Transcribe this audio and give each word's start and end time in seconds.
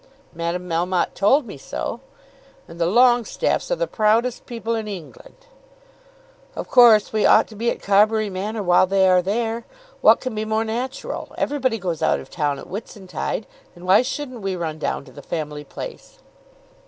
"Madame 0.33 0.67
Melmotte 0.67 1.13
told 1.13 1.45
me 1.45 1.59
so." 1.59 1.99
"And 2.67 2.81
the 2.81 2.87
Longestaffes 2.87 3.69
are 3.69 3.75
the 3.75 3.85
proudest 3.85 4.47
people 4.47 4.73
in 4.73 4.87
England." 4.87 5.35
"Of 6.55 6.67
course 6.71 7.13
we 7.13 7.23
ought 7.27 7.45
to 7.49 7.55
be 7.55 7.69
at 7.69 7.83
Carbury 7.83 8.27
Manor 8.27 8.63
while 8.63 8.87
they 8.87 9.07
are 9.07 9.21
there. 9.21 9.63
What 10.01 10.19
can 10.19 10.33
be 10.33 10.43
more 10.43 10.65
natural? 10.65 11.31
Everybody 11.37 11.77
goes 11.77 12.01
out 12.01 12.19
of 12.19 12.31
town 12.31 12.57
at 12.57 12.65
Whitsuntide; 12.65 13.45
and 13.75 13.85
why 13.85 14.01
shouldn't 14.01 14.41
we 14.41 14.55
run 14.55 14.79
down 14.79 15.05
to 15.05 15.11
the 15.11 15.21
family 15.21 15.63
place?" 15.63 16.17